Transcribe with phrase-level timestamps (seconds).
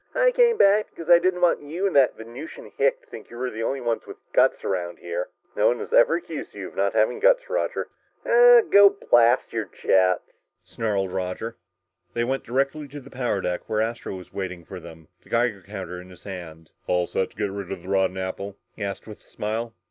[0.15, 3.51] "I came back because I didn't want you and that Venusian hick to think you're
[3.51, 6.93] the only ones with guts around here!" "No one has ever accused you of not
[6.93, 7.87] having guts, Roger."
[8.25, 10.23] "Ah go blast your jets,"
[10.63, 11.55] snarled Roger.
[12.15, 15.61] They went directly to the power deck where Astro was waiting for them, the Geiger
[15.61, 16.71] counter in his hand.
[16.87, 19.75] "All set to get rid of the rotten apple?" he asked with a smile.